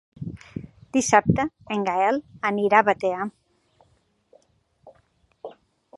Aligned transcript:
Dissabte 0.97 1.45
en 1.75 1.83
Gaël 1.89 2.19
anirà 2.51 2.81
a 2.81 2.87
Batea. 2.89 3.29